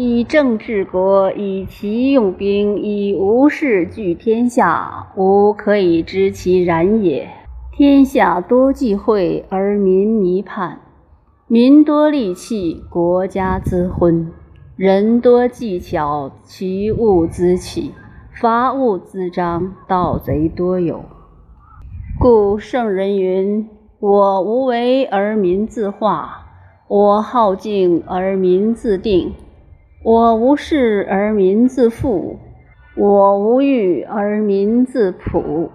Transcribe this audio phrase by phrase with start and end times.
[0.00, 7.28] 以政治国，以其用兵，以无事据天下，吾可以知其然也。
[7.72, 10.78] 天下多忌讳而民弥叛，
[11.48, 14.26] 民多利器，国家滋昏；
[14.76, 17.92] 人多技巧，其物滋起，
[18.30, 21.04] 伐物滋张，盗贼多有。
[22.20, 23.68] 故圣人云
[23.98, 26.46] ：“我无为而民自化，
[26.86, 29.32] 我好静而民自定。”
[30.04, 32.38] 我无事而民自富，
[32.96, 35.70] 我无欲而民自朴。